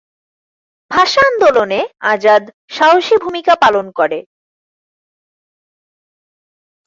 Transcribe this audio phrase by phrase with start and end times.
[0.91, 1.79] ভাষা আন্দোলনে
[2.11, 2.43] আজাদ
[2.71, 4.19] সাহসী ভূমিকা পালন করে।